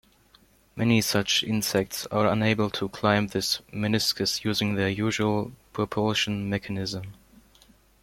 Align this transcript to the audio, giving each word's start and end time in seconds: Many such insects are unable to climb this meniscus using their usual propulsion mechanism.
Many 0.75 0.99
such 1.01 1.43
insects 1.43 2.07
are 2.07 2.25
unable 2.25 2.71
to 2.71 2.89
climb 2.89 3.27
this 3.27 3.59
meniscus 3.71 4.43
using 4.43 4.73
their 4.73 4.89
usual 4.89 5.51
propulsion 5.73 6.49
mechanism. 6.49 7.13